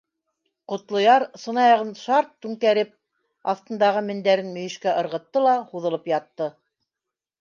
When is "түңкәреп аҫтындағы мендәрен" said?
2.45-4.51